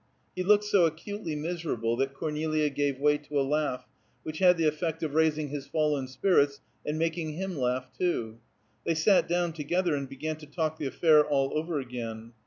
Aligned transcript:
He 0.35 0.41
looked 0.41 0.63
so 0.63 0.87
acutely 0.87 1.35
miserable 1.35 1.95
that 1.97 2.15
Cornelia 2.15 2.71
gave 2.71 2.99
way 2.99 3.19
to 3.19 3.39
a 3.39 3.45
laugh, 3.47 3.85
which 4.23 4.39
had 4.39 4.57
the 4.57 4.65
effect 4.67 5.03
of 5.03 5.13
raising 5.13 5.49
his 5.49 5.67
fallen 5.67 6.07
spirits, 6.07 6.59
and 6.83 6.97
making 6.97 7.33
him 7.33 7.55
laugh, 7.55 7.91
too. 7.95 8.39
They 8.83 8.95
sat 8.95 9.27
down 9.27 9.53
together 9.53 9.93
and 9.93 10.09
began 10.09 10.37
to 10.37 10.47
talk 10.47 10.79
the 10.79 10.87
affair 10.87 11.23
all 11.23 11.55
over 11.55 11.79
again. 11.79 12.31